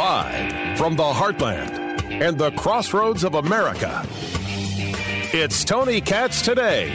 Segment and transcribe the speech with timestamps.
[0.00, 4.02] Live from the heartland and the crossroads of America,
[5.34, 6.88] it's Tony Katz today.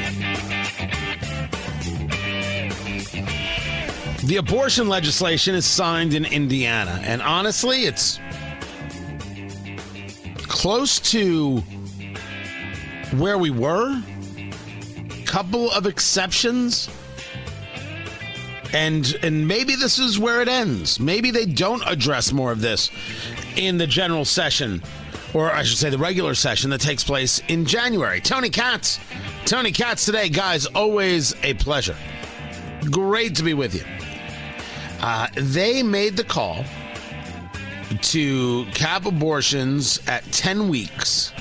[4.24, 8.20] The abortion legislation is signed in Indiana, and honestly, it's
[10.48, 11.60] close to
[13.18, 14.02] where we were.
[15.28, 16.90] Couple of exceptions.
[18.76, 21.00] And and maybe this is where it ends.
[21.00, 22.92] Maybe they don't address more of this
[23.56, 24.84] in the general session
[25.34, 28.22] or I should say the regular session that takes place in January.
[28.22, 29.00] Tony Katz.
[29.46, 31.96] Tony Katz today, guys, always a pleasure.
[32.90, 33.84] Great to be with you.
[35.02, 36.64] Uh, they made the call
[38.02, 41.34] to cap abortions at 10 weeks.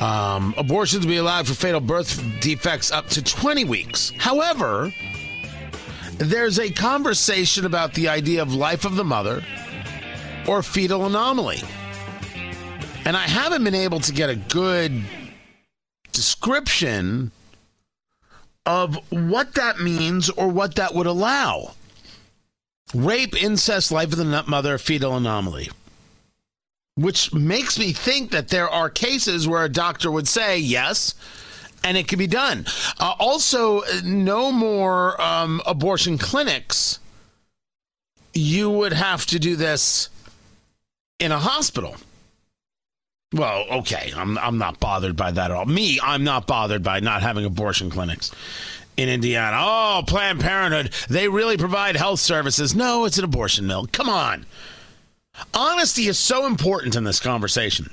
[0.00, 4.12] Um, abortions will be allowed for fatal birth defects up to 20 weeks.
[4.18, 4.92] However,
[6.18, 9.44] there's a conversation about the idea of life of the mother
[10.46, 11.60] or fetal anomaly.
[13.04, 15.02] And I haven't been able to get a good
[16.12, 17.32] description
[18.64, 21.74] of what that means or what that would allow.
[22.94, 25.70] Rape, incest, life of the mother, fetal anomaly.
[26.94, 31.14] Which makes me think that there are cases where a doctor would say yes,
[31.84, 32.66] and it can be done.
[32.98, 36.98] Uh, also, no more um, abortion clinics.
[38.34, 40.08] You would have to do this
[41.18, 41.96] in a hospital.
[43.34, 45.64] Well, okay, I'm I'm not bothered by that at all.
[45.64, 48.30] Me, I'm not bothered by not having abortion clinics
[48.96, 49.56] in Indiana.
[49.58, 52.74] Oh, Planned Parenthood, they really provide health services.
[52.74, 53.88] No, it's an abortion mill.
[53.90, 54.44] Come on.
[55.54, 57.90] Honesty is so important in this conversation.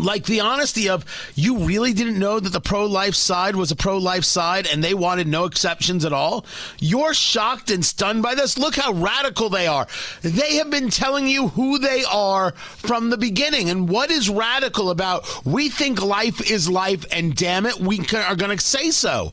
[0.00, 3.76] Like the honesty of you really didn't know that the pro life side was a
[3.76, 6.46] pro life side and they wanted no exceptions at all.
[6.78, 8.58] You're shocked and stunned by this.
[8.58, 9.86] Look how radical they are.
[10.22, 13.68] They have been telling you who they are from the beginning.
[13.68, 18.36] And what is radical about we think life is life and damn it, we are
[18.36, 19.32] going to say so.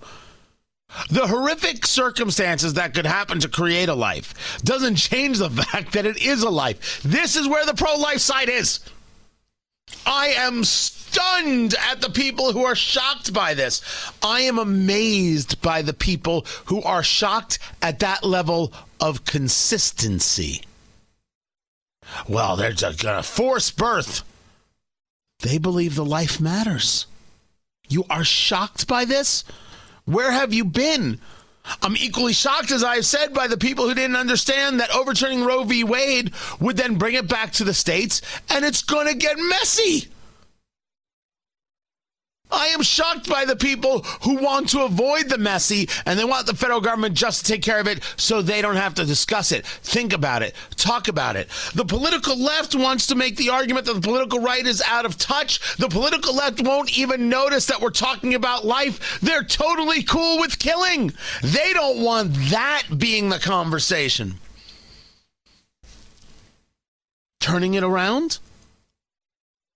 [1.10, 6.06] The horrific circumstances that could happen to create a life doesn't change the fact that
[6.06, 7.02] it is a life.
[7.04, 8.80] This is where the pro life side is.
[10.08, 13.82] I am stunned at the people who are shocked by this.
[14.24, 20.62] I am amazed by the people who are shocked at that level of consistency.
[22.28, 24.24] Well, there's gonna force birth.
[25.40, 27.06] They believe the life matters.
[27.90, 29.44] You are shocked by this?
[30.06, 31.20] Where have you been?
[31.82, 35.64] I'm equally shocked, as I've said, by the people who didn't understand that overturning Roe
[35.64, 35.84] v.
[35.84, 40.10] Wade would then bring it back to the states, and it's going to get messy.
[42.50, 46.48] I am shocked by the people who want to avoid the messy and they want
[46.48, 49.52] the federal government just to take care of it so they don't have to discuss
[49.52, 51.50] it, think about it, talk about it.
[51.76, 55.18] The political left wants to make the argument that the political right is out of
[55.18, 55.78] touch.
[55.78, 59.20] The political left won't even notice that we're talking about life.
[59.20, 61.14] They're totally cool with killing.
[61.44, 64.36] They don't want that being the conversation.
[67.40, 68.40] Turning it around?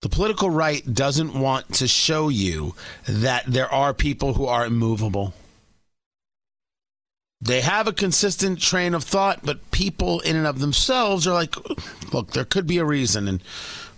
[0.02, 2.74] The political right doesn't want to show you
[3.06, 5.32] that there are people who are immovable.
[7.40, 11.54] They have a consistent train of thought, but people in and of themselves are like,
[12.12, 13.42] look, there could be a reason, and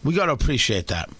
[0.02, 1.10] we got to appreciate that.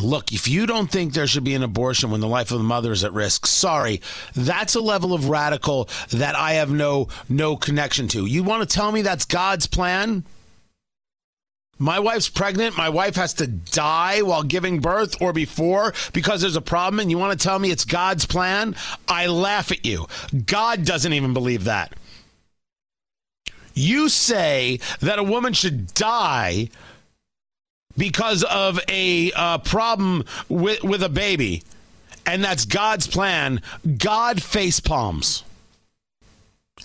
[0.00, 2.64] Look, if you don't think there should be an abortion when the life of the
[2.64, 4.00] mother is at risk, sorry,
[4.34, 8.26] that's a level of radical that I have no no connection to.
[8.26, 10.24] You want to tell me that's God's plan?
[11.84, 12.78] My wife's pregnant.
[12.78, 17.10] My wife has to die while giving birth or before because there's a problem, and
[17.10, 18.74] you want to tell me it's God's plan?
[19.06, 20.06] I laugh at you.
[20.46, 21.92] God doesn't even believe that.
[23.74, 26.70] You say that a woman should die
[27.98, 31.64] because of a uh, problem with, with a baby,
[32.24, 33.60] and that's God's plan.
[33.98, 35.44] God face palms.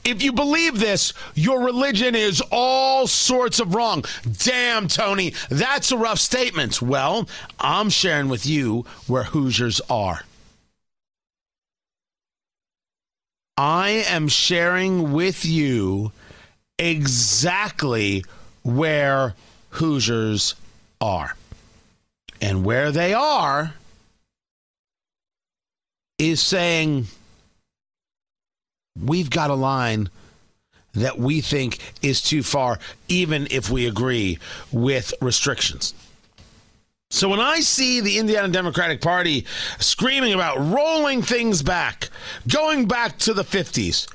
[0.06, 4.04] If you believe this, your religion is all sorts of wrong.
[4.44, 6.82] Damn, Tony, that's a rough statement.
[6.82, 7.28] Well,
[7.60, 10.22] I'm sharing with you where Hoosiers are.
[13.58, 16.12] I am sharing with you
[16.78, 18.24] exactly
[18.64, 19.36] where
[19.72, 20.56] Hoosiers
[21.02, 21.36] are.
[22.42, 23.74] And where they are
[26.18, 27.08] is saying,
[29.04, 30.10] we've got a line
[30.94, 34.40] that we think is too far, even if we agree
[34.72, 35.94] with restrictions.
[37.12, 39.46] So when I see the Indiana Democratic Party
[39.80, 42.10] screaming about rolling things back,
[42.48, 44.07] going back to the 50s,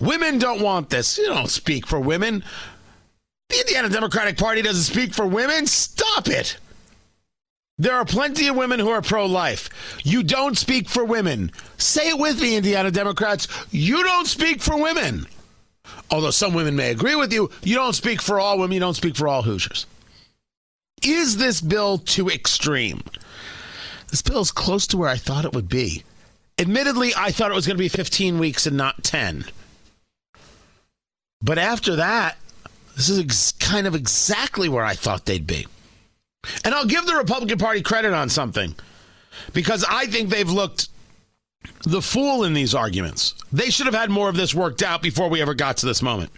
[0.00, 1.16] women don't want this.
[1.16, 2.44] You don't speak for women.
[3.48, 5.66] The Indiana Democratic Party doesn't speak for women.
[5.66, 6.58] Stop it.
[7.82, 9.68] There are plenty of women who are pro life.
[10.04, 11.50] You don't speak for women.
[11.78, 13.48] Say it with me, Indiana Democrats.
[13.72, 15.26] You don't speak for women.
[16.08, 18.94] Although some women may agree with you, you don't speak for all women, you don't
[18.94, 19.86] speak for all Hoosiers.
[21.02, 23.02] Is this bill too extreme?
[24.10, 26.04] This bill is close to where I thought it would be.
[26.60, 29.44] Admittedly, I thought it was going to be 15 weeks and not 10.
[31.42, 32.36] But after that,
[32.94, 35.66] this is ex- kind of exactly where I thought they'd be.
[36.64, 38.74] And I'll give the Republican Party credit on something
[39.52, 40.88] because I think they've looked
[41.84, 43.34] the fool in these arguments.
[43.52, 46.02] They should have had more of this worked out before we ever got to this
[46.02, 46.30] moment.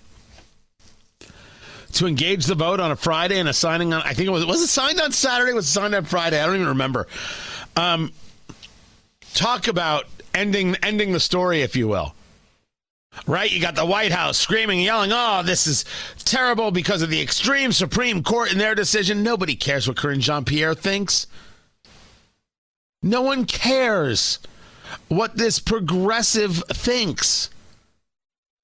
[1.93, 4.45] To engage the vote on a Friday and a signing on, I think it was,
[4.45, 5.53] was it signed on Saturday?
[5.53, 6.41] Was it signed on Friday?
[6.41, 7.07] I don't even remember.
[7.77, 8.13] Um,
[9.35, 12.15] talk about ending ending the story, if you will.
[13.27, 13.51] Right?
[13.51, 15.85] You got the White House screaming yelling, oh, this is
[16.25, 19.23] terrible because of the extreme Supreme Court and their decision.
[19.23, 21.27] Nobody cares what Karine Jean Pierre thinks.
[23.03, 24.39] No one cares
[25.09, 27.51] what this progressive thinks.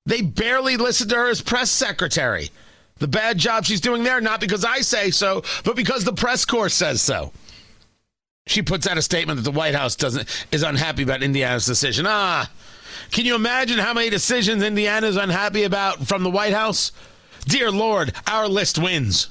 [0.06, 2.50] They barely listen to her as press secretary.
[2.98, 6.44] The bad job she's doing there, not because I say so, but because the press
[6.44, 7.32] corps says so.
[8.46, 12.06] She puts out a statement that the White House doesn't is unhappy about Indiana's decision.
[12.08, 12.50] Ah,
[13.10, 16.92] can you imagine how many decisions Indiana is unhappy about from the White House?
[17.46, 19.28] Dear Lord, our list wins.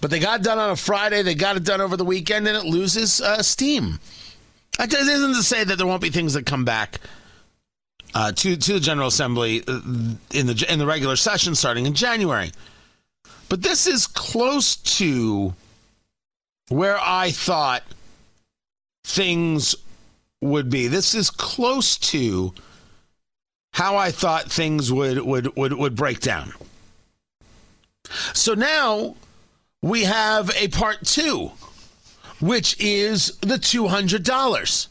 [0.00, 1.22] But they got done on a Friday.
[1.22, 3.98] They got it done over the weekend, and it loses uh, steam.
[4.78, 7.00] That isn't to say that there won't be things that come back
[8.14, 9.80] uh, to to the General Assembly uh,
[10.32, 12.52] in the in the regular session starting in January.
[13.48, 15.54] But this is close to
[16.68, 17.82] where I thought
[19.04, 19.76] things
[20.44, 20.88] would be.
[20.88, 22.52] This is close to
[23.72, 26.52] how I thought things would would would, would break down.
[28.34, 29.16] So now
[29.82, 31.52] we have a part two,
[32.40, 34.88] which is the two hundred dollars.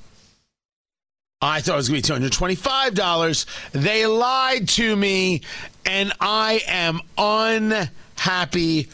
[1.41, 3.45] I thought it was going to be $225.
[3.73, 5.41] They lied to me,
[5.85, 8.87] and I am unhappy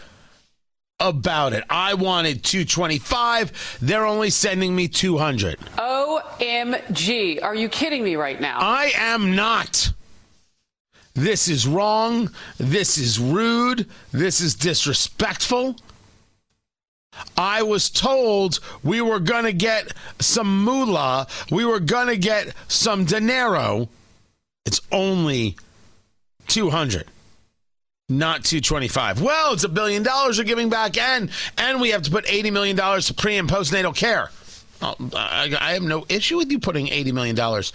[1.00, 1.63] about it.
[1.69, 3.78] I wanted 225.
[3.81, 5.60] They're only sending me 200.
[5.78, 7.44] OMG.
[7.44, 8.60] Are you kidding me right now?
[8.60, 9.92] I am not.
[11.13, 12.30] This is wrong.
[12.57, 13.88] This is rude.
[14.12, 15.75] This is disrespectful.
[17.38, 21.28] I was told we were going to get some moolah.
[21.51, 23.90] We were going to get some dinero.
[24.66, 25.57] It's only
[26.48, 27.07] 200
[28.10, 29.22] not 225.
[29.22, 32.52] Well, it's a billion dollars we're giving back, and and we have to put 80
[32.52, 34.32] million dollars to pre and postnatal care.
[34.82, 37.74] I, I have no issue with you putting 80 million dollars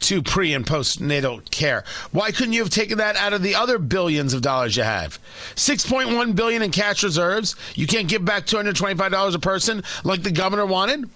[0.00, 1.84] to pre and postnatal care.
[2.12, 5.18] Why couldn't you have taken that out of the other billions of dollars you have?
[5.54, 7.56] 6.1 billion in cash reserves.
[7.74, 11.08] You can't give back $225 a person like the governor wanted,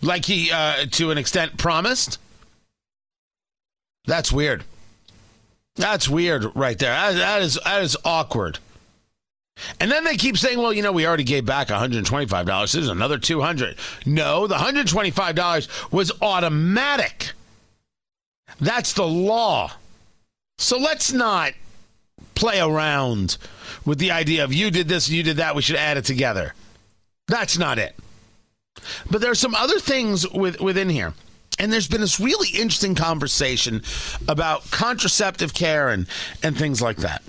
[0.00, 2.18] like he uh, to an extent promised.
[4.06, 4.64] That's weird.
[5.76, 6.90] That's weird right there.
[6.90, 8.58] That, that is that is awkward.
[9.78, 12.62] And then they keep saying, well, you know, we already gave back $125.
[12.62, 13.76] This is another 200.
[14.06, 17.32] No, the $125 was automatic.
[18.60, 19.72] That's the law.
[20.58, 21.52] So let's not
[22.34, 23.36] play around
[23.84, 26.54] with the idea of you did this, you did that, we should add it together.
[27.28, 27.94] That's not it.
[29.10, 31.14] But there are some other things with, within here.
[31.58, 33.82] And there's been this really interesting conversation
[34.26, 36.06] about contraceptive care and,
[36.42, 37.22] and things like that.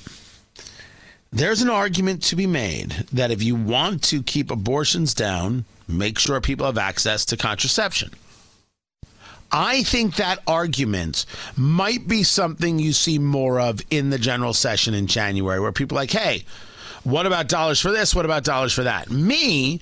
[1.32, 6.20] There's an argument to be made that if you want to keep abortions down, make
[6.20, 8.12] sure people have access to contraception.
[9.52, 11.26] I think that argument
[11.56, 15.98] might be something you see more of in the general session in January, where people
[15.98, 16.46] are like, hey,
[17.04, 18.16] what about dollars for this?
[18.16, 19.12] What about dollars for that?
[19.12, 19.82] Me,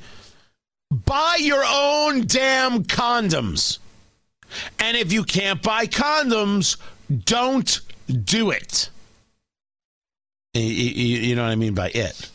[0.89, 3.79] buy your own damn condoms.
[4.79, 6.77] And if you can't buy condoms,
[7.25, 7.79] don't
[8.23, 8.89] do it.
[10.53, 12.29] You, you, you know what I mean by it?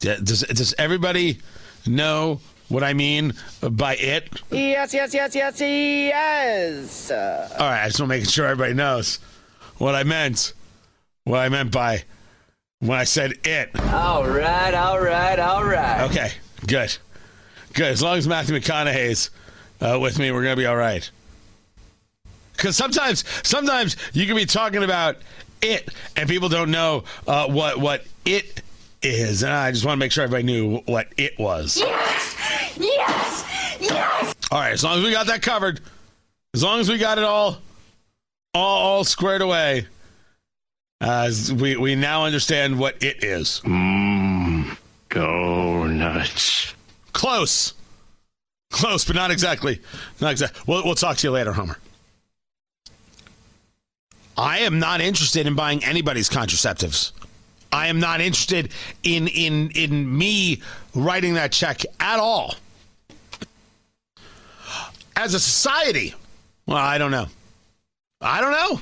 [0.00, 1.38] Does, does everybody
[1.86, 4.28] know what I mean by it?
[4.50, 7.10] Yes, yes, yes, yes, yes.
[7.10, 7.18] All
[7.58, 9.18] right, I just want to make sure everybody knows
[9.78, 10.52] what I meant.
[11.24, 12.04] What I meant by
[12.80, 13.70] when I said it.
[13.92, 16.02] All right, all right, all right.
[16.10, 16.32] Okay,
[16.66, 16.96] good.
[17.72, 17.88] Good.
[17.92, 19.30] As long as Matthew McConaughey's
[19.80, 21.08] uh, with me, we're gonna be all right.
[22.52, 25.16] Because sometimes, sometimes you can be talking about
[25.62, 28.62] it, and people don't know uh, what what it
[29.02, 29.42] is.
[29.42, 31.76] And I just want to make sure everybody knew what it was.
[31.78, 32.36] Yes!
[32.78, 33.44] Yes!
[33.80, 34.34] Yes!
[34.50, 35.80] All right, as long as we got that covered,
[36.52, 37.58] as long as we got it all,
[38.52, 39.86] all, all squared away,
[41.00, 43.60] As we, we now understand what it is.
[45.08, 46.74] Go nuts.
[47.14, 47.72] Close.
[48.70, 49.80] Close, but not exactly.
[50.20, 50.62] Not exactly.
[50.66, 51.76] We'll, we'll talk to you later, Homer.
[54.36, 57.12] I am not interested in buying anybody's contraceptives.
[57.72, 58.72] I am not interested
[59.02, 60.62] in in in me
[60.94, 62.54] writing that check at all.
[65.14, 66.14] As a society,
[66.66, 67.26] well, I don't know.
[68.20, 68.80] I don't know.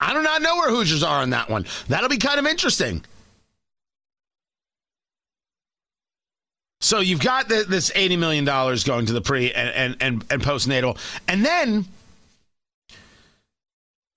[0.00, 1.64] I do not know where Hoosiers are on that one.
[1.88, 3.04] That'll be kind of interesting.
[6.84, 10.24] So you've got the, this eighty million dollars going to the pre and and and,
[10.30, 11.86] and postnatal, and then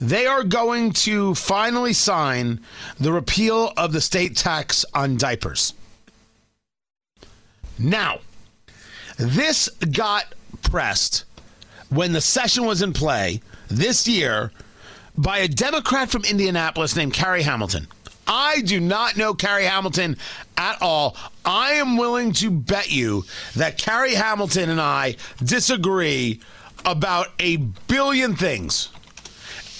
[0.02, 2.60] they are going to finally sign
[3.00, 5.74] the repeal of the state tax on diapers.
[7.80, 8.20] Now,
[9.18, 10.26] this got
[10.62, 11.24] pressed
[11.88, 14.52] when the session was in play this year
[15.18, 17.88] by a Democrat from Indianapolis named Carey Hamilton.
[18.28, 20.18] I do not know Carey Hamilton
[20.58, 21.16] at all.
[21.46, 23.24] I am willing to bet you
[23.56, 26.42] that Carey Hamilton and I disagree
[26.86, 28.90] about a billion things.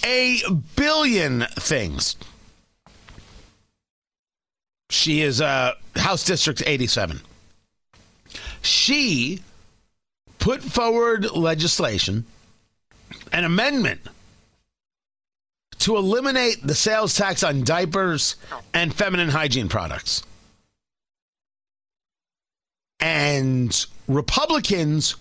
[0.06, 0.42] A
[0.76, 2.16] billion things.
[4.90, 7.20] She is uh, House District 87.
[8.62, 9.42] She
[10.40, 12.26] put forward legislation,
[13.34, 14.02] an amendment
[15.80, 18.36] to eliminate the sales tax on diapers
[18.74, 20.24] and feminine hygiene products.
[23.00, 25.16] And Republicans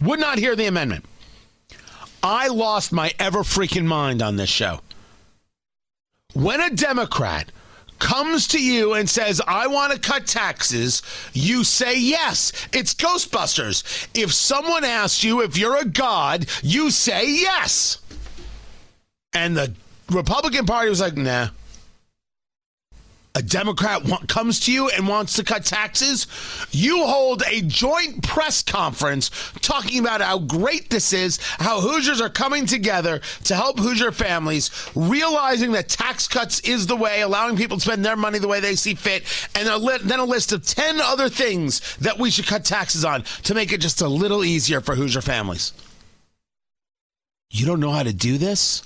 [0.00, 1.04] would not hear the amendment.
[2.22, 4.80] I lost my ever freaking mind on this show.
[6.34, 7.50] When a Democrat
[7.98, 12.52] comes to you and says, I want to cut taxes, you say yes.
[12.72, 14.08] It's Ghostbusters.
[14.14, 17.98] If someone asks you if you're a god, you say yes.
[19.32, 19.72] And the
[20.10, 21.48] Republican Party was like, nah.
[23.36, 26.26] A Democrat wa- comes to you and wants to cut taxes.
[26.72, 29.30] You hold a joint press conference
[29.62, 34.70] talking about how great this is, how Hoosiers are coming together to help Hoosier families,
[34.96, 38.58] realizing that tax cuts is the way, allowing people to spend their money the way
[38.58, 39.22] they see fit,
[39.54, 43.04] and a li- then a list of 10 other things that we should cut taxes
[43.04, 45.72] on to make it just a little easier for Hoosier families.
[47.52, 48.82] You don't know how to do this?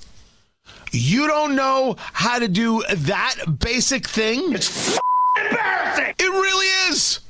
[0.94, 4.52] You don't know how to do that basic thing?
[4.52, 4.98] It's
[5.40, 6.14] embarrassing.
[6.18, 7.20] It really is.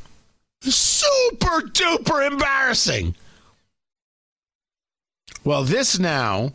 [0.60, 3.14] Super duper embarrassing.
[5.44, 6.52] Well, this now,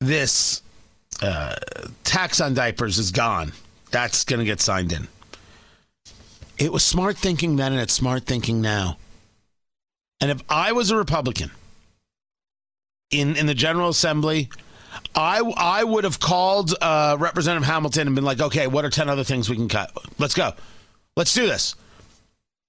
[0.00, 0.62] this
[1.22, 1.56] uh,
[2.04, 3.52] tax on diapers is gone.
[3.90, 5.08] That's going to get signed in.
[6.58, 8.96] It was smart thinking then, and it's smart thinking now.
[10.20, 11.50] And if I was a Republican
[13.10, 14.48] in, in the General Assembly,
[15.14, 19.08] I I would have called uh, Representative Hamilton and been like, okay, what are ten
[19.08, 19.90] other things we can cut?
[20.18, 20.52] Let's go.
[21.16, 21.74] Let's do this.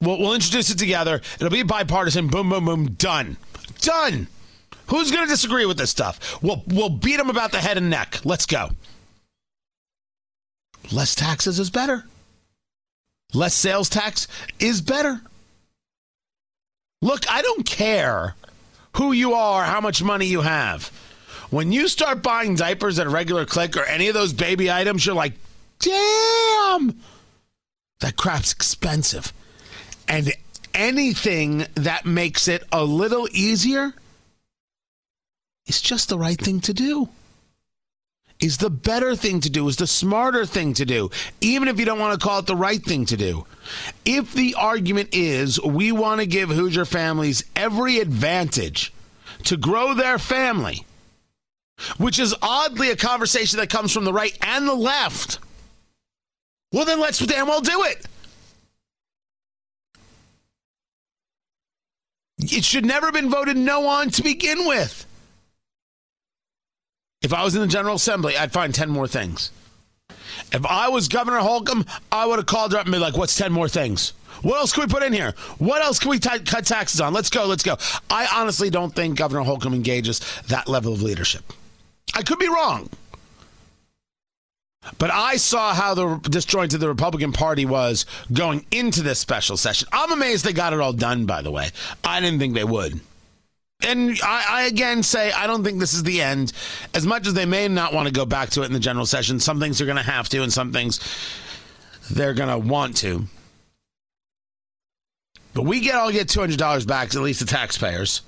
[0.02, 1.22] We'll, we'll introduce it together.
[1.36, 2.28] It'll be bipartisan.
[2.28, 2.92] Boom, boom, boom.
[2.92, 3.38] Done.
[3.80, 4.28] Done.
[4.88, 6.42] Who's going to disagree with this stuff?
[6.42, 8.20] We'll we'll beat them about the head and neck.
[8.24, 8.70] Let's go.
[10.92, 12.06] Less taxes is better.
[13.34, 14.28] Less sales tax
[14.60, 15.22] is better.
[17.02, 18.36] Look, I don't care
[18.96, 20.92] who you are, how much money you have.
[21.50, 25.06] When you start buying diapers at a regular click or any of those baby items,
[25.06, 25.34] you're like,
[25.80, 27.00] damn,
[28.00, 29.32] that crap's expensive.
[30.08, 30.34] And
[30.74, 33.94] anything that makes it a little easier
[35.66, 37.10] is just the right thing to do.
[38.40, 41.10] Is the better thing to do, is the smarter thing to do,
[41.42, 43.48] even if you don't want to call it the right thing to do.
[44.06, 48.94] If the argument is we want to give Hoosier families every advantage
[49.46, 50.86] to grow their family,
[51.98, 55.40] which is oddly a conversation that comes from the right and the left.
[56.72, 58.06] Well, then let's damn well do it.
[62.40, 65.06] It should never have been voted no on to begin with.
[67.22, 69.52] If I was in the General Assembly, I'd find 10 more things.
[70.52, 73.36] If I was Governor Holcomb, I would have called her up and be like, what's
[73.36, 74.14] 10 more things?
[74.44, 75.34] What else can we put in here?
[75.58, 77.12] What else can we t- cut taxes on?
[77.12, 77.78] Let's go, let's go.
[78.10, 81.54] I honestly don't think Governor Holcomb engages that level of leadership.
[82.16, 82.90] I could be wrong.
[84.98, 89.88] But I saw how the disjointed the Republican Party was going into this special session.
[89.92, 91.70] I'm amazed they got it all done, by the way.
[92.04, 93.00] I didn't think they would.
[93.82, 96.52] And I, I, again say I don't think this is the end.
[96.96, 99.06] As much as they may not want to go back to it in the general
[99.06, 101.00] session, some things they're going to have to, and some things
[102.10, 103.26] they're going to want to.
[105.54, 108.22] But we get all get two hundred dollars back, at least the taxpayers.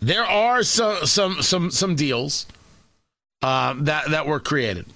[0.00, 2.46] There are some some some some deals.
[3.42, 4.86] Uh, that that were created.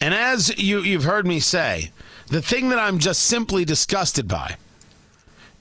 [0.00, 1.90] And as you, you've heard me say,
[2.26, 4.56] the thing that I'm just simply disgusted by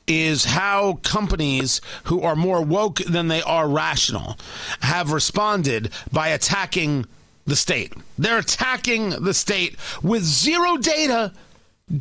[0.05, 4.37] is how companies who are more woke than they are rational
[4.81, 7.05] have responded by attacking
[7.45, 7.93] the state.
[8.17, 11.31] They're attacking the state with zero data,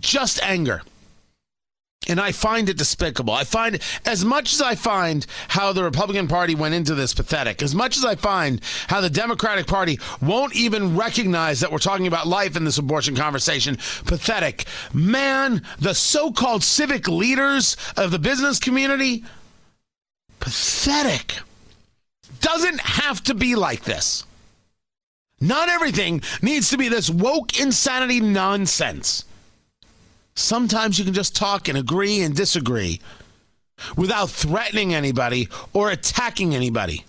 [0.00, 0.82] just anger.
[2.08, 3.32] And I find it despicable.
[3.32, 7.62] I find, as much as I find how the Republican Party went into this pathetic,
[7.62, 12.08] as much as I find how the Democratic Party won't even recognize that we're talking
[12.08, 14.64] about life in this abortion conversation, pathetic.
[14.92, 19.24] Man, the so called civic leaders of the business community,
[20.40, 21.38] pathetic.
[22.40, 24.24] Doesn't have to be like this.
[25.40, 29.24] Not everything needs to be this woke insanity nonsense.
[30.34, 33.00] Sometimes you can just talk and agree and disagree
[33.96, 37.04] without threatening anybody or attacking anybody.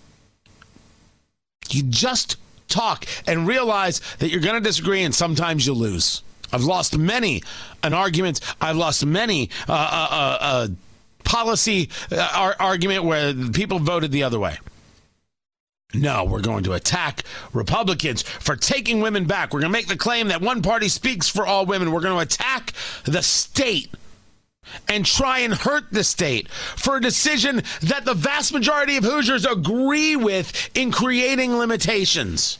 [1.70, 2.36] You just
[2.68, 6.22] talk and realize that you're going to disagree and sometimes you lose.
[6.52, 7.42] I've lost many
[7.82, 8.40] an argument.
[8.60, 10.68] I've lost many uh, uh, uh, uh
[11.24, 14.58] policy uh, argument where people voted the other way.
[15.94, 17.22] No, we're going to attack
[17.52, 19.52] Republicans for taking women back.
[19.52, 21.92] We're going to make the claim that one party speaks for all women.
[21.92, 22.72] We're going to attack
[23.04, 23.90] the state
[24.88, 29.46] and try and hurt the state for a decision that the vast majority of Hoosiers
[29.46, 32.58] agree with in creating limitations.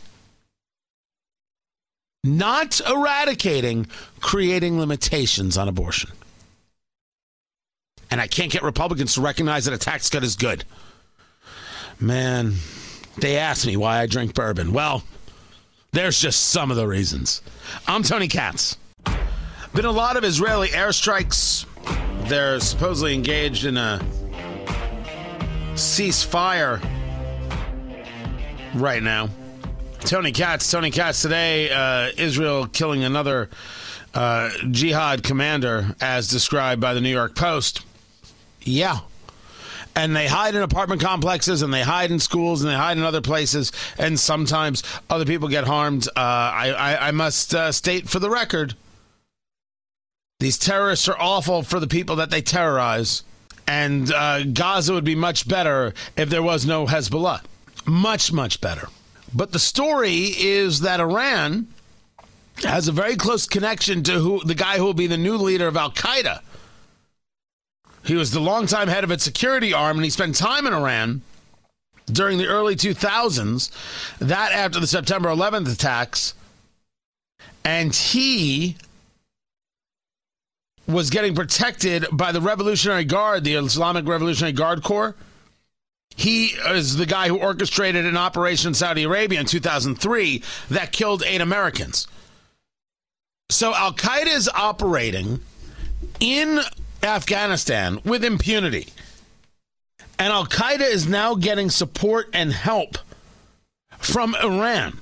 [2.23, 3.87] Not eradicating,
[4.21, 6.11] creating limitations on abortion.
[8.11, 10.65] And I can't get Republicans to recognize that a tax cut is good.
[12.01, 12.55] Man,
[13.19, 14.73] they ask me why I drink bourbon.
[14.73, 15.03] Well,
[15.93, 17.43] there's just some of the reasons.
[17.87, 18.77] I'm Tony Katz.
[19.75, 21.67] Been a lot of Israeli airstrikes.
[22.29, 24.01] They're supposedly engaged in a
[25.75, 26.83] ceasefire
[28.75, 29.29] right now.
[30.01, 33.49] Tony Katz, Tony Katz today, uh, Israel killing another
[34.15, 37.85] uh, jihad commander as described by the New York Post.
[38.63, 39.01] Yeah,
[39.97, 43.05] and they hide in apartment complexes and they hide in schools and they hide in
[43.05, 43.73] other places.
[43.99, 46.09] And sometimes other people get harmed.
[46.09, 48.75] Uh, I, I, I, must uh, state for the record
[50.41, 53.23] these terrorists are awful for the people that they terrorize.
[53.67, 57.41] And uh, gaza would be much better if there was no hezbollah.
[57.87, 58.89] Much much better.
[59.33, 61.69] But the story is that iran
[62.63, 65.67] has a very close connection to who the guy who will be the new leader
[65.67, 66.41] of al-qaeda
[68.05, 71.23] he was the longtime head of its security arm, and he spent time in Iran
[72.07, 73.71] during the early 2000s,
[74.19, 76.35] that after the September 11th attacks.
[77.65, 78.77] And he
[80.87, 85.15] was getting protected by the Revolutionary Guard, the Islamic Revolutionary Guard Corps.
[86.15, 91.23] He is the guy who orchestrated an operation in Saudi Arabia in 2003 that killed
[91.27, 92.07] eight Americans.
[93.51, 95.41] So Al Qaeda is operating
[96.21, 96.61] in
[97.05, 98.89] Afghanistan with impunity.
[100.19, 102.99] And Al Qaeda is now getting support and help
[103.99, 104.99] from Iran.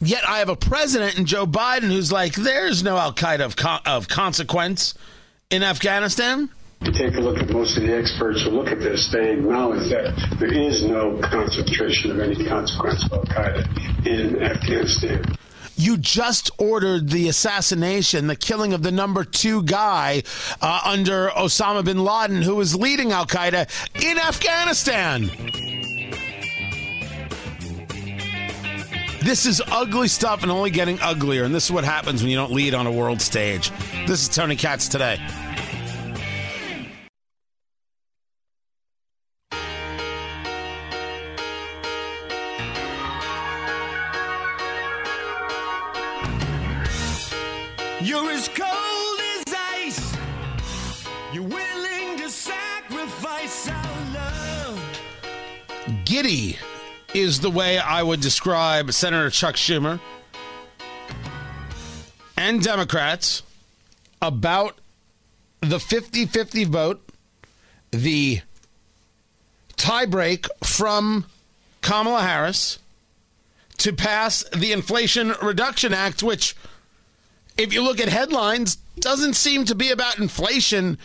[0.00, 3.80] Yet I have a president in Joe Biden who's like, there's no Al Qaeda of,
[3.86, 4.94] of consequence
[5.50, 6.50] in Afghanistan.
[6.82, 9.88] You take a look at most of the experts who look at this, they acknowledge
[9.90, 15.24] that there is no concentration of any consequence of Al Qaeda in Afghanistan.
[15.76, 20.22] You just ordered the assassination, the killing of the number two guy
[20.60, 23.68] uh, under Osama bin Laden, who was leading Al Qaeda
[24.02, 25.30] in Afghanistan.
[29.24, 31.44] This is ugly stuff and only getting uglier.
[31.44, 33.70] And this is what happens when you don't lead on a world stage.
[34.06, 35.18] This is Tony Katz today.
[56.14, 56.56] Giddy
[57.12, 59.98] is the way I would describe Senator Chuck Schumer
[62.36, 63.42] and Democrats
[64.22, 64.78] about
[65.60, 67.02] the 50 50 vote,
[67.90, 68.42] the
[69.76, 71.24] tiebreak from
[71.80, 72.78] Kamala Harris
[73.78, 76.54] to pass the Inflation Reduction Act, which
[77.58, 80.96] if you look at headlines, doesn't seem to be about inflation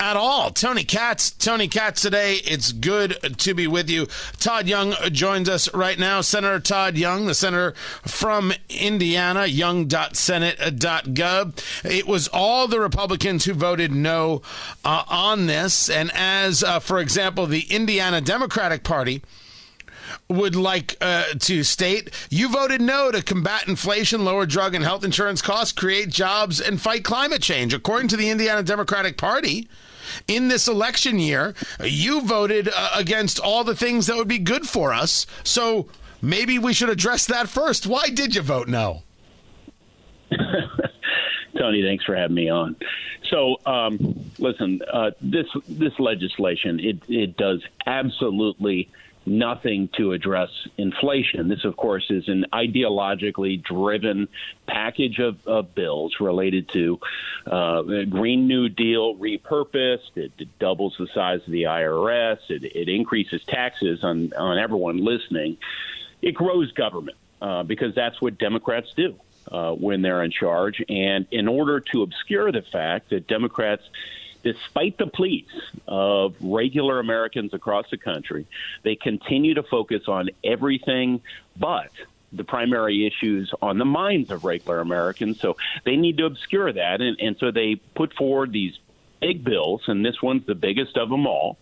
[0.00, 0.50] at all.
[0.50, 2.34] Tony Katz, Tony Katz today.
[2.44, 4.06] It's good to be with you.
[4.38, 6.20] Todd Young joins us right now.
[6.20, 7.72] Senator Todd Young, the senator
[8.06, 11.84] from Indiana, young.senate.gov.
[11.84, 14.40] It was all the Republicans who voted no
[14.84, 15.90] uh, on this.
[15.90, 19.20] And as, uh, for example, the Indiana Democratic Party
[20.28, 25.04] would like uh, to state you voted no to combat inflation, lower drug and health
[25.04, 27.74] insurance costs, create jobs, and fight climate change.
[27.74, 29.68] According to the Indiana Democratic Party,
[30.26, 34.68] in this election year, you voted uh, against all the things that would be good
[34.68, 35.26] for us.
[35.44, 35.88] So
[36.22, 37.86] maybe we should address that first.
[37.86, 39.02] Why did you vote no?
[41.58, 42.76] Tony, thanks for having me on.
[43.30, 48.88] So, um, listen, uh, this this legislation it it does absolutely
[49.28, 51.48] nothing to address inflation.
[51.48, 54.28] This, of course, is an ideologically driven
[54.66, 56.98] package of, of bills related to
[57.46, 60.16] uh, Green New Deal repurposed.
[60.16, 62.38] It, it, doubles the size of the IRS.
[62.48, 65.56] It, it increases taxes on on everyone listening.
[66.20, 69.14] It grows government uh, because that's what Democrats do
[69.50, 70.82] uh, when they're in charge.
[70.88, 73.82] And in order to obscure the fact that Democrats,
[74.42, 75.46] despite the pleas
[75.86, 78.46] of regular Americans across the country,
[78.84, 81.20] they continue to focus on everything
[81.58, 81.90] but
[82.32, 85.38] the primary issues on the minds of regular Americans.
[85.40, 87.00] So they need to obscure that.
[87.00, 88.74] And, and so they put forward these
[89.20, 91.58] big bills, and this one's the biggest of them all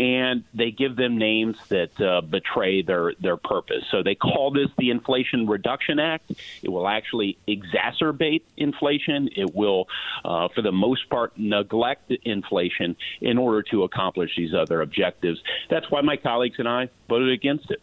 [0.00, 3.84] and they give them names that uh, betray their their purpose.
[3.90, 6.32] So they call this the Inflation Reduction Act.
[6.62, 9.28] It will actually exacerbate inflation.
[9.36, 9.88] It will,
[10.24, 15.42] uh, for the most part, neglect inflation in order to accomplish these other objectives.
[15.68, 17.82] That's why my colleagues and I voted against it.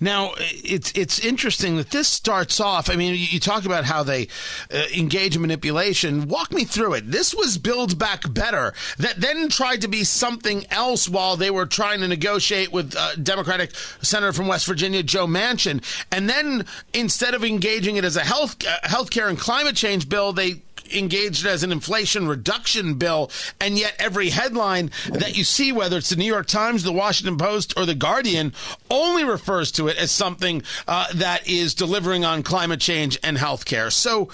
[0.00, 2.90] Now, it's it's interesting that this starts off.
[2.90, 4.28] I mean, you, talk about how they
[4.72, 6.28] uh, engage in manipulation.
[6.28, 7.10] Walk me through it.
[7.10, 11.66] This was Build Back Better that then tried to be something else while they were
[11.66, 15.82] trying to negotiate with uh, Democratic Senator from West Virginia, Joe Manchin.
[16.10, 20.32] And then instead of engaging it as a health uh, healthcare and climate change bill,
[20.32, 20.62] they
[20.94, 26.10] engaged as an inflation reduction bill, and yet every headline that you see, whether it's
[26.10, 28.52] the New York Times, the Washington Post, or the Guardian,
[28.90, 33.92] only refers to it as something uh, that is delivering on climate change and healthcare.
[33.92, 34.28] So,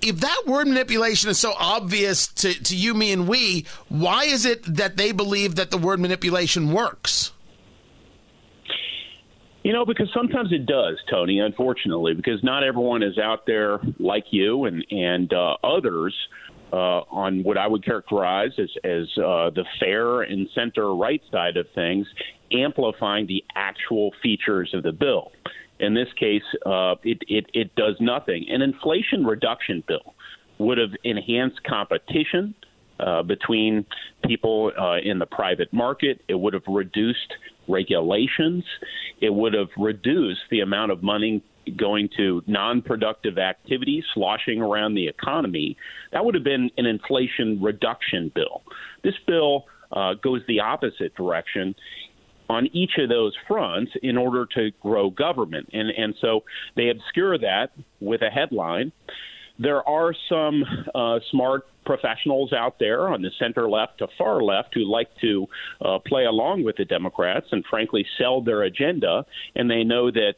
[0.00, 4.44] if that word manipulation is so obvious to, to you, me, and we, why is
[4.44, 7.32] it that they believe that the word manipulation works?
[9.68, 11.40] You know, because sometimes it does, Tony.
[11.40, 16.16] Unfortunately, because not everyone is out there like you and and uh, others
[16.72, 21.58] uh, on what I would characterize as as uh, the fair and center right side
[21.58, 22.06] of things,
[22.50, 25.32] amplifying the actual features of the bill.
[25.80, 28.46] In this case, uh, it, it it does nothing.
[28.48, 30.14] An inflation reduction bill
[30.56, 32.54] would have enhanced competition.
[33.00, 33.86] Uh, between
[34.26, 36.20] people uh, in the private market.
[36.26, 37.32] It would have reduced
[37.68, 38.64] regulations.
[39.20, 41.42] It would have reduced the amount of money
[41.76, 45.76] going to non productive activities, sloshing around the economy.
[46.12, 48.62] That would have been an inflation reduction bill.
[49.04, 51.74] This bill uh, goes the opposite direction
[52.48, 55.68] on each of those fronts in order to grow government.
[55.72, 56.44] And, and so
[56.76, 58.92] they obscure that with a headline.
[59.58, 60.62] There are some
[60.94, 65.46] uh, smart professionals out there on the center left to far left who like to
[65.84, 69.24] uh, play along with the Democrats and, frankly, sell their agenda.
[69.56, 70.34] And they know that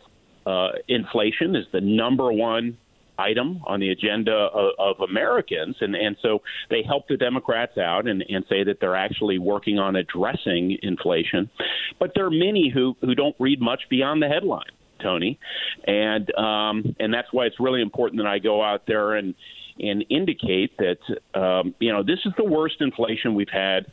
[0.46, 2.78] uh, inflation is the number one
[3.18, 5.76] item on the agenda of, of, Americans.
[5.80, 9.78] And, and so they help the Democrats out and, and say that they're actually working
[9.78, 11.50] on addressing inflation.
[11.98, 14.72] But there are many who, who don't read much beyond the headline.
[15.02, 15.38] Tony,
[15.86, 19.34] and um, and that's why it's really important that I go out there and
[19.78, 20.98] and indicate that
[21.38, 23.86] um, you know this is the worst inflation we've had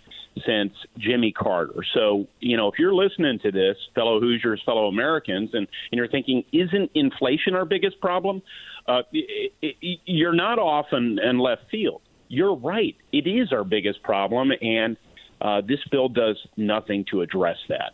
[0.45, 1.83] since Jimmy Carter.
[1.93, 6.07] So, you know, if you're listening to this, fellow Hoosiers, fellow Americans, and, and you're
[6.07, 8.41] thinking, isn't inflation our biggest problem?
[8.87, 12.01] Uh, it, it, you're not off in, in left field.
[12.29, 12.95] You're right.
[13.11, 14.97] It is our biggest problem, and
[15.41, 17.93] uh, this bill does nothing to address that.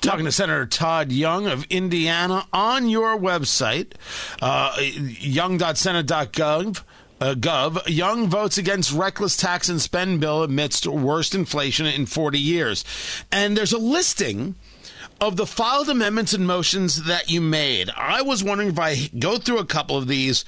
[0.00, 3.92] Talking to Senator Todd Young of Indiana on your website,
[4.40, 6.82] uh, young.senate.gov.
[7.20, 12.38] Uh, Gov, Young votes against reckless tax and spend bill amidst worst inflation in 40
[12.38, 12.84] years.
[13.32, 14.54] And there's a listing
[15.20, 17.90] of the filed amendments and motions that you made.
[17.96, 20.44] I was wondering if I go through a couple of these,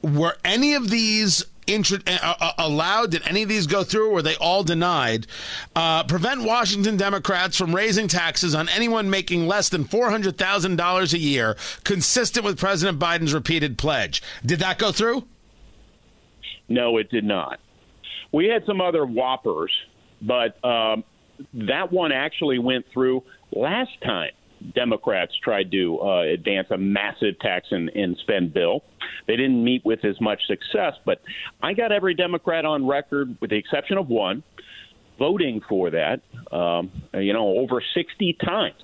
[0.00, 3.10] were any of these intro- uh, uh, allowed?
[3.12, 5.26] Did any of these go through, or were they all denied?
[5.74, 10.76] Uh, prevent Washington Democrats from raising taxes on anyone making less than four hundred thousand
[10.76, 14.22] dollars a year, consistent with President Biden's repeated pledge.
[14.44, 15.26] Did that go through?
[16.68, 17.60] No, it did not.
[18.32, 19.72] We had some other whoppers,
[20.22, 21.04] but um,
[21.54, 23.22] that one actually went through
[23.52, 24.30] last time.
[24.74, 28.82] Democrats tried to uh, advance a massive tax and, and spend bill.
[29.26, 31.20] They didn't meet with as much success, but
[31.62, 34.42] I got every Democrat on record, with the exception of one,
[35.18, 36.20] voting for that.
[36.50, 38.82] Um, you know, over 60 times.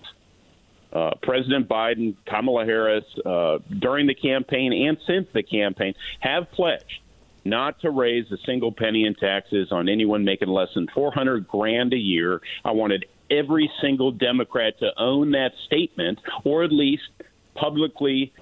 [0.92, 7.00] uh, President Biden, Kamala Harris, uh, during the campaign and since the campaign, have pledged
[7.44, 11.92] not to raise a single penny in taxes on anyone making less than 400 grand
[11.92, 12.40] a year.
[12.64, 17.08] I wanted every single Democrat to own that statement or at least
[17.54, 18.32] publicly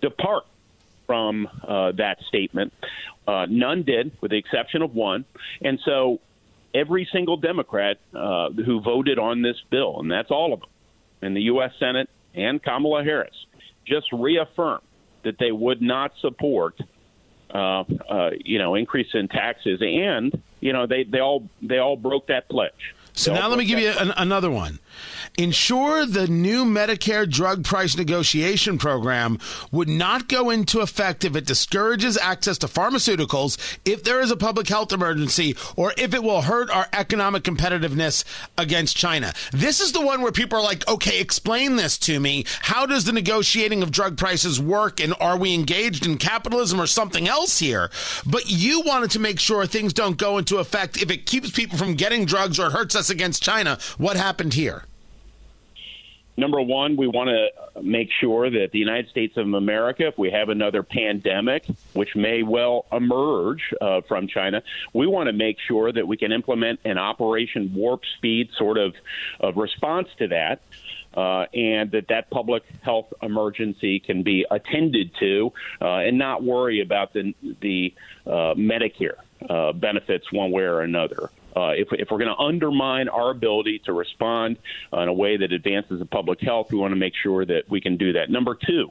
[0.00, 0.44] depart
[1.06, 2.72] from uh, that statement.
[3.26, 5.24] Uh, none did, with the exception of one.
[5.62, 6.20] And so
[6.74, 10.68] every single Democrat uh, who voted on this bill, and that's all of them,
[11.22, 11.72] in the U.S.
[11.78, 13.34] Senate and Kamala Harris,
[13.86, 14.82] just reaffirmed
[15.24, 16.78] that they would not support
[17.52, 21.96] uh, uh, you know, increase in taxes, and you know, they they all they all
[21.96, 22.94] broke that pledge.
[23.18, 24.78] So now let me give you an, another one.
[25.36, 29.38] Ensure the new Medicare drug price negotiation program
[29.70, 34.36] would not go into effect if it discourages access to pharmaceuticals, if there is a
[34.36, 38.24] public health emergency, or if it will hurt our economic competitiveness
[38.56, 39.32] against China.
[39.52, 42.44] This is the one where people are like, okay, explain this to me.
[42.62, 45.00] How does the negotiating of drug prices work?
[45.00, 47.90] And are we engaged in capitalism or something else here?
[48.24, 51.78] But you wanted to make sure things don't go into effect if it keeps people
[51.78, 53.78] from getting drugs or hurts us against China.
[53.96, 54.84] What happened here?
[56.38, 60.30] Number one, we want to make sure that the United States of America, if we
[60.30, 65.90] have another pandemic, which may well emerge uh, from China, we want to make sure
[65.90, 68.94] that we can implement an Operation Warp Speed sort of,
[69.40, 70.60] of response to that.
[71.12, 76.80] Uh, and that that public health emergency can be attended to, uh, and not worry
[76.80, 77.92] about the the
[78.26, 79.16] uh, Medicare
[79.48, 81.30] uh, benefits one way or another.
[81.56, 84.58] Uh, if, if, we're going to undermine our ability to respond
[84.92, 87.68] uh, in a way that advances the public health, we want to make sure that
[87.68, 88.30] we can do that.
[88.30, 88.90] Number two,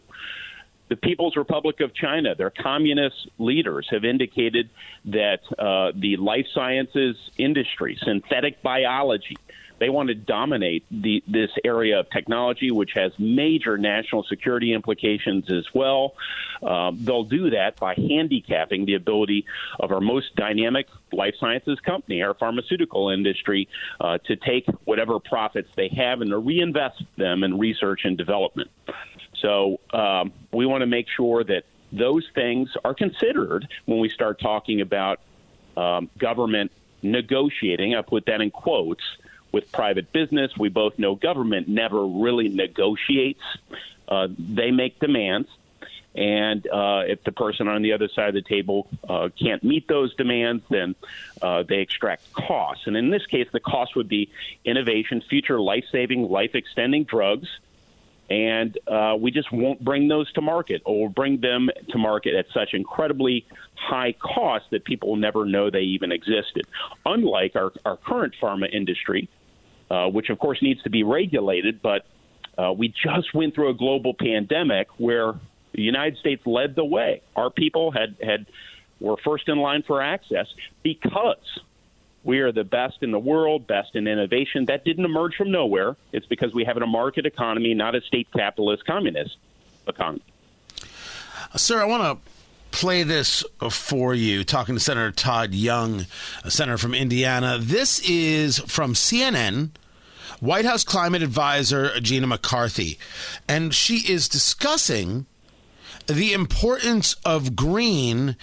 [0.90, 4.70] the People's Republic of China, their communist leaders have indicated
[5.06, 9.38] that uh, the life sciences industry, synthetic biology,
[9.80, 15.52] they want to dominate the, this area of technology, which has major national security implications
[15.52, 16.16] as well.
[16.64, 19.46] Um, they'll do that by handicapping the ability
[19.80, 23.68] of our most dynamic life sciences company, our pharmaceutical industry,
[24.00, 28.70] uh, to take whatever profits they have and to reinvest them in research and development.
[29.42, 34.40] So um, we want to make sure that those things are considered when we start
[34.40, 35.20] talking about
[35.78, 37.96] um, government negotiating.
[37.96, 39.04] I put that in quotes
[39.58, 40.56] with private business.
[40.56, 43.42] We both know government never really negotiates.
[44.08, 45.50] Uh, they make demands.
[46.14, 49.88] And uh, if the person on the other side of the table uh, can't meet
[49.88, 50.94] those demands, then
[51.42, 52.86] uh, they extract costs.
[52.86, 54.30] And in this case, the cost would be
[54.64, 57.50] innovation, future life saving, life extending drugs.
[58.30, 62.46] And uh, we just won't bring those to market or bring them to market at
[62.54, 66.68] such incredibly high cost that people never know they even existed.
[67.06, 69.30] Unlike our, our current pharma industry,
[69.90, 71.82] uh, which of course needs to be regulated.
[71.82, 72.06] But
[72.58, 75.34] uh, we just went through a global pandemic where
[75.74, 77.22] the United States led the way.
[77.36, 78.46] Our people had had
[79.00, 80.48] were first in line for access
[80.82, 81.60] because
[82.24, 84.66] we are the best in the world, best in innovation.
[84.66, 85.96] That didn't emerge from nowhere.
[86.12, 89.38] It's because we have a market economy, not a state capitalist communist
[89.88, 90.24] economy.
[91.56, 92.32] Sir, I want to
[92.72, 96.06] play this for you, talking to Senator Todd Young,
[96.44, 97.58] a senator from Indiana.
[97.60, 99.72] This is from CNN.
[100.40, 103.00] White House climate advisor Gina McCarthy,
[103.48, 105.26] and she is discussing
[106.06, 108.36] the importance of green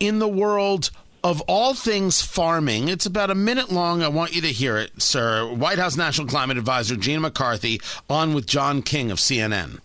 [0.00, 0.90] in the world
[1.22, 2.88] of all things farming.
[2.88, 4.02] It's about a minute long.
[4.02, 5.46] I want you to hear it, sir.
[5.52, 9.78] White House National Climate Advisor Gina McCarthy on with John King of CNN.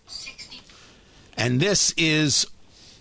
[1.36, 2.46] And this is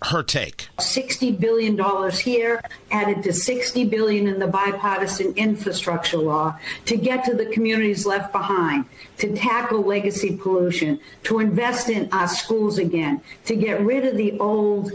[0.03, 0.69] her take.
[0.77, 7.33] $60 billion here, added to 60 billion in the bipartisan infrastructure law to get to
[7.33, 8.85] the communities left behind,
[9.17, 14.37] to tackle legacy pollution, to invest in our schools again, to get rid of the
[14.39, 14.91] old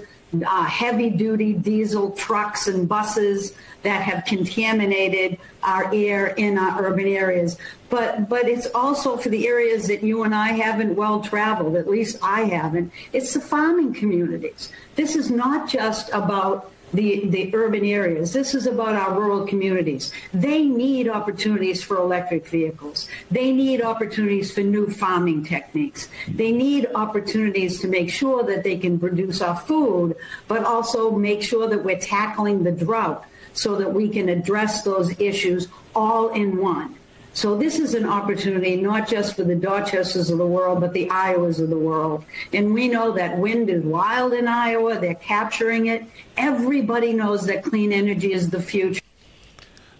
[0.46, 7.06] uh, heavy duty diesel trucks and buses that have contaminated our air in our urban
[7.06, 7.58] areas.
[7.92, 11.86] But but it's also for the areas that you and I haven't well traveled, at
[11.86, 12.90] least I haven't.
[13.12, 14.72] It's the farming communities.
[14.96, 18.32] This is not just about the, the urban areas.
[18.32, 20.10] This is about our rural communities.
[20.32, 23.08] They need opportunities for electric vehicles.
[23.30, 26.08] They need opportunities for new farming techniques.
[26.28, 30.16] They need opportunities to make sure that they can produce our food,
[30.48, 35.18] but also make sure that we're tackling the drought so that we can address those
[35.20, 36.96] issues all in one.
[37.34, 41.08] So this is an opportunity not just for the Dorchesters of the world, but the
[41.08, 42.24] Iowas of the world.
[42.52, 44.98] And we know that wind is wild in Iowa.
[44.98, 46.04] They're capturing it.
[46.36, 49.00] Everybody knows that clean energy is the future.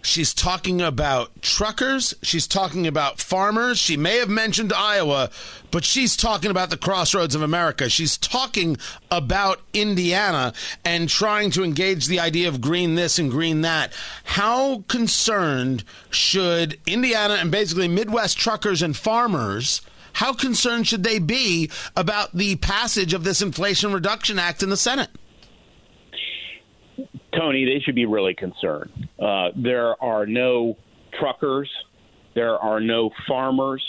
[0.05, 2.13] She's talking about truckers.
[2.21, 3.79] She's talking about farmers.
[3.79, 5.29] She may have mentioned Iowa,
[5.71, 7.89] but she's talking about the crossroads of America.
[7.89, 8.77] She's talking
[9.09, 13.93] about Indiana and trying to engage the idea of green this and green that.
[14.25, 19.81] How concerned should Indiana and basically Midwest truckers and farmers?
[20.11, 24.77] How concerned should they be about the passage of this Inflation Reduction Act in the
[24.77, 25.09] Senate?
[27.37, 28.91] Tony, they should be really concerned.
[29.19, 30.77] Uh, there are no
[31.19, 31.69] truckers,
[32.35, 33.83] there are no farmers,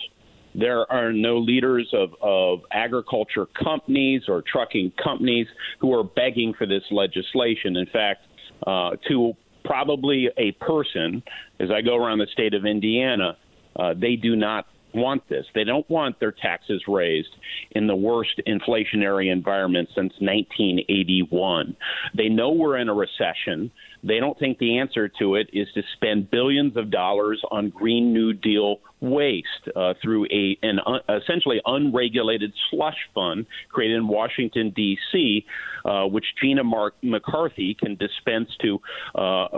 [0.54, 5.46] there are no leaders of, of agriculture companies or trucking companies
[5.80, 7.76] who are begging for this legislation.
[7.76, 8.26] In fact,
[8.66, 9.32] uh, to
[9.64, 11.22] probably a person,
[11.58, 13.36] as I go around the state of Indiana,
[13.76, 15.46] uh, they do not want this.
[15.54, 17.34] They don't want their taxes raised
[17.72, 21.76] in the worst inflationary environment since 1981.
[22.16, 23.70] They know we're in a recession.
[24.06, 28.12] They don't think the answer to it is to spend billions of dollars on Green
[28.12, 34.72] New Deal waste uh, through a an un, essentially unregulated slush fund created in Washington
[34.76, 35.44] D.C.,
[35.84, 38.80] uh, which Gina Mark McCarthy can dispense to
[39.14, 39.48] uh,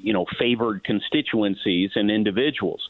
[0.00, 2.80] you know favored constituencies and individuals.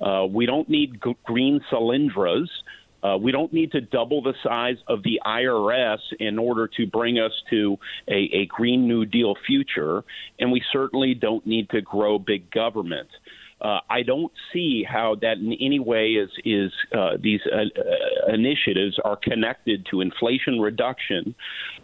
[0.00, 2.48] Uh, we don't need g- green Solyndras.
[3.06, 7.18] Uh, we don't need to double the size of the IRS in order to bring
[7.18, 7.76] us to
[8.08, 10.02] a, a Green New Deal future,
[10.40, 13.08] and we certainly don't need to grow big government.
[13.60, 18.34] Uh, I don't see how that in any way is is uh, these uh, uh
[18.34, 21.34] initiatives are connected to inflation reduction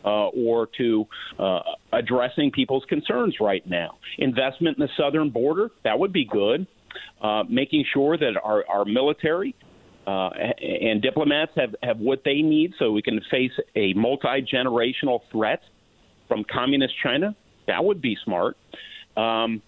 [0.05, 1.07] uh, or to
[1.39, 1.61] uh,
[1.93, 3.97] addressing people's concerns right now.
[4.19, 6.67] Investment in the southern border that would be good.
[7.49, 9.55] making sure that our, our military
[10.07, 15.21] uh, and diplomats have, have what they need so we can face a multi generational
[15.31, 15.61] threat
[16.29, 17.37] from communist China.
[17.67, 18.57] That would be smart.
[19.17, 19.63] Um,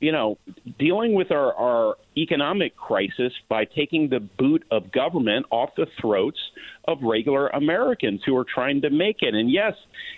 [0.00, 0.36] you know,
[0.78, 6.38] dealing with our, our economic crisis by taking the boot of government off the throats
[6.86, 9.34] of regular Americans who are trying to make it.
[9.34, 9.72] And yes,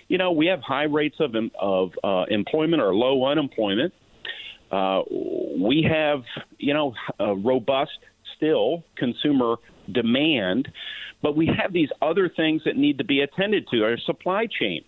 [0.09, 3.93] you know, we have high rates of, of uh, employment or low unemployment.
[4.69, 6.23] Uh, we have,
[6.57, 7.97] you know, a robust
[8.37, 9.55] still consumer
[9.91, 10.69] demand,
[11.21, 14.83] but we have these other things that need to be attended to our supply chain.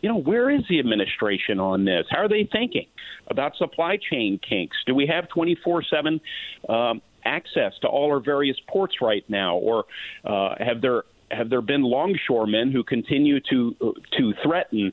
[0.00, 2.06] You know, where is the administration on this?
[2.10, 2.86] How are they thinking
[3.28, 4.76] about supply chain kinks?
[4.86, 6.20] Do we have 24 7
[6.68, 9.56] um, access to all our various ports right now?
[9.56, 9.84] Or
[10.24, 13.74] uh, have there have there been longshoremen who continue to
[14.16, 14.92] to threaten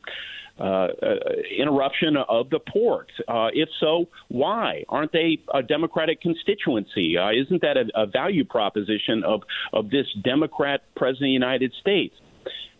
[0.60, 1.15] uh, uh,
[1.58, 3.12] interruption of the port?
[3.28, 7.18] Uh, if so, why aren't they a Democratic constituency?
[7.18, 9.41] Uh, isn't that a, a, value proposition of
[9.74, 12.15] of this Democrat president of the United States?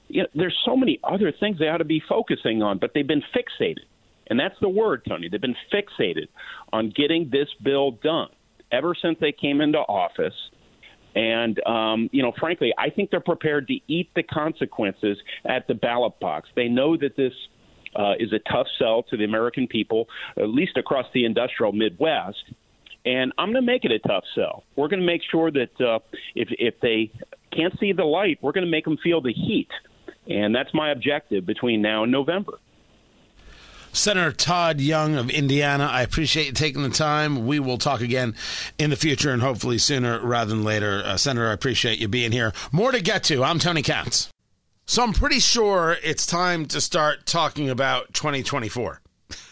[0.08, 3.06] You know, there's so many other things they ought to be focusing on, but they've
[3.06, 3.84] been fixated,
[4.28, 5.28] and that's the word, Tony.
[5.28, 6.28] They've been fixated
[6.72, 8.30] on getting this bill done
[8.72, 10.34] ever since they came into office.
[11.16, 15.74] And, um, you know, frankly, I think they're prepared to eat the consequences at the
[15.74, 16.50] ballot box.
[16.56, 17.34] They know that this
[17.96, 22.44] uh, is a tough sell to the American people, at least across the industrial Midwest.
[23.06, 24.64] And I'm going to make it a tough sell.
[24.76, 26.00] We're going to make sure that uh,
[26.34, 27.12] if if they
[27.52, 29.70] can't see the light, we're going to make them feel the heat,
[30.28, 32.54] and that's my objective between now and November.
[33.96, 37.48] Senator Todd Young of Indiana, I appreciate you taking the time.
[37.48, 38.36] We will talk again
[38.78, 41.02] in the future and hopefully sooner rather than later.
[41.06, 42.52] Uh, Senator, I appreciate you being here.
[42.74, 43.44] More to get to.
[43.44, 44.30] I'm Tony Katz.
[44.88, 49.02] So I'm pretty sure it's time to start talking about 2024.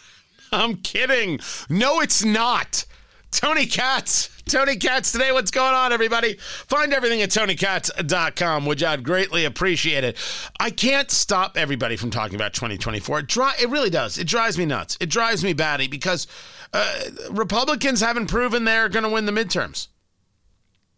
[0.52, 1.40] I'm kidding.
[1.68, 2.84] No, it's not.
[3.32, 4.30] Tony Katz.
[4.46, 5.32] Tony Katz today.
[5.32, 6.34] What's going on, everybody?
[6.34, 10.16] Find everything at tonykatz.com, which I'd greatly appreciate it.
[10.60, 13.18] I can't stop everybody from talking about 2024.
[13.20, 14.18] It, dri- it really does.
[14.18, 14.96] It drives me nuts.
[15.00, 16.28] It drives me batty because
[16.72, 19.88] uh, Republicans haven't proven they're going to win the midterms.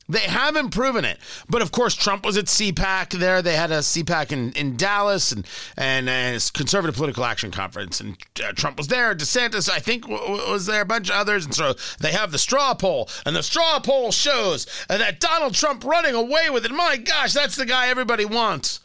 [0.08, 1.18] They haven't proven it.
[1.48, 3.42] But of course, Trump was at CPAC there.
[3.42, 8.00] They had a CPAC in, in Dallas and, and, a Conservative Political Action Conference.
[8.00, 9.14] And uh, Trump was there.
[9.14, 11.44] DeSantis, I think, w- was there, a bunch of others.
[11.44, 13.08] And so they have the straw poll.
[13.24, 16.72] And the straw poll shows that Donald Trump running away with it.
[16.72, 18.80] My gosh, that's the guy everybody wants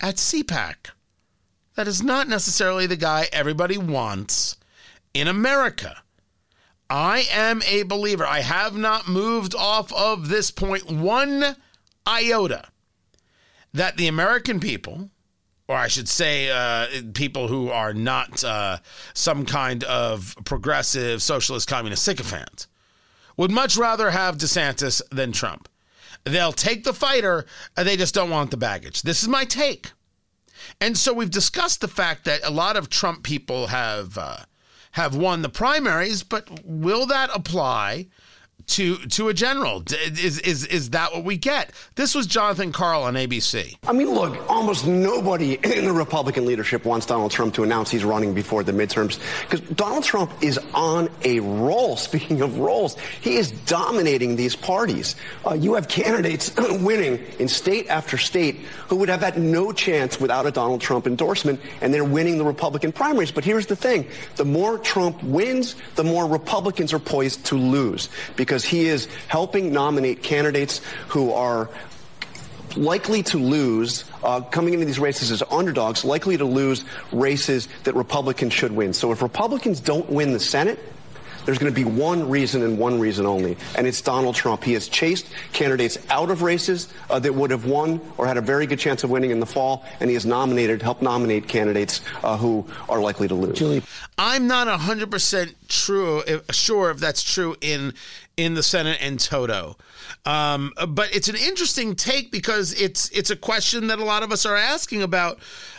[0.00, 0.90] at CPAC.
[1.74, 4.56] That is not necessarily the guy everybody wants
[5.12, 6.02] in America.
[6.88, 8.24] I am a believer.
[8.24, 11.56] I have not moved off of this point one
[12.06, 12.68] iota
[13.74, 15.10] that the American people,
[15.68, 18.78] or I should say, uh, people who are not uh,
[19.14, 22.68] some kind of progressive socialist communist sycophant,
[23.36, 25.68] would much rather have DeSantis than Trump.
[26.24, 29.02] They'll take the fighter, they just don't want the baggage.
[29.02, 29.92] This is my take.
[30.80, 34.16] And so we've discussed the fact that a lot of Trump people have.
[34.16, 34.38] Uh,
[34.96, 38.06] have won the primaries, but will that apply
[38.68, 39.82] to to a general?
[39.90, 41.70] Is is is that what we get?
[41.94, 43.76] This was Jonathan Karl on ABC.
[43.86, 48.04] I mean, look, almost nobody in the Republican leadership wants Donald Trump to announce he's
[48.04, 51.96] running before the midterms because Donald Trump is on a roll.
[52.06, 55.16] Speaking of rolls, he is dominating these parties.
[55.46, 58.56] Uh, you have candidates winning in state after state
[58.88, 62.44] who would have had no chance without a Donald Trump endorsement, and they're winning the
[62.44, 63.30] Republican primaries.
[63.30, 64.06] But here's the thing
[64.36, 69.72] the more Trump wins, the more Republicans are poised to lose because he is helping
[69.72, 71.68] nominate candidates who are
[72.76, 77.94] likely to lose, uh, coming into these races as underdogs, likely to lose races that
[77.94, 78.92] Republicans should win.
[78.92, 80.78] So if Republicans don't win the Senate,
[81.46, 84.64] there's going to be one reason and one reason only, and it's Donald Trump.
[84.64, 88.40] He has chased candidates out of races uh, that would have won or had a
[88.40, 92.00] very good chance of winning in the fall, and he has nominated, helped nominate candidates
[92.24, 93.56] uh, who are likely to lose.
[93.56, 93.82] Julie.
[94.18, 97.94] I'm not 100% true if, sure if that's true in
[98.36, 99.76] in the Senate and Toto.
[100.24, 104.32] Um, but it's an interesting take because it's it's a question that a lot of
[104.32, 105.38] us are asking about.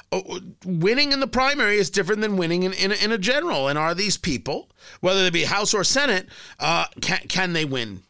[0.09, 0.21] Uh,
[0.65, 3.67] winning in the primary is different than winning in, in, in a general.
[3.67, 4.69] And are these people,
[5.01, 6.27] whether they be House or Senate,
[6.61, 8.03] uh, can, can they win?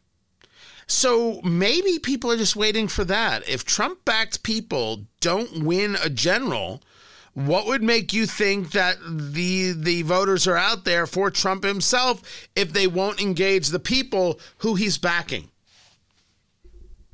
[0.85, 3.49] So maybe people are just waiting for that.
[3.49, 6.83] If Trump backed people don't win a general,
[7.37, 12.23] what would make you think that the the voters are out there for Trump himself
[12.55, 15.51] if they won't engage the people who he's backing?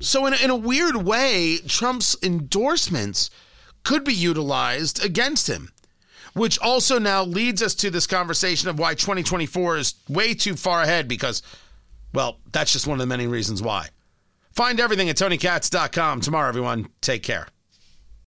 [0.00, 3.28] So in a, in a weird way, Trump's endorsements
[3.82, 5.72] could be utilized against him.
[6.32, 10.80] Which also now leads us to this conversation of why 2024 is way too far
[10.80, 11.42] ahead because,
[12.14, 13.88] well, that's just one of the many reasons why.
[14.52, 16.22] Find everything at TonyKatz.com.
[16.22, 17.46] Tomorrow, everyone, take care.